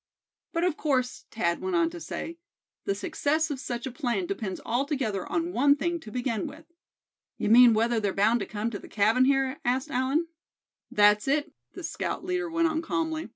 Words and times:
"But 0.51 0.63
of 0.63 0.77
course," 0.77 1.25
Thad 1.29 1.61
went 1.61 1.75
on 1.75 1.91
to 1.91 1.99
say, 2.01 2.39
"the 2.85 2.95
success 2.95 3.51
of 3.51 3.59
such 3.59 3.85
a 3.85 3.91
plan 3.91 4.25
depends 4.25 4.59
altogether 4.65 5.31
on 5.31 5.53
one 5.53 5.75
thing 5.75 5.99
to 5.99 6.09
begin 6.11 6.47
with." 6.47 6.65
"You 7.37 7.49
mean 7.49 7.75
whether 7.75 7.99
they're 7.99 8.11
bound 8.11 8.39
to 8.39 8.47
come 8.47 8.71
to 8.71 8.79
the 8.79 8.87
cabin 8.89 9.25
here?" 9.25 9.59
asked 9.63 9.91
Allan. 9.91 10.27
"That's 10.89 11.27
it," 11.27 11.53
the 11.73 11.83
scout 11.83 12.25
leader 12.25 12.49
went 12.49 12.67
on, 12.67 12.81
calmly. 12.81 13.29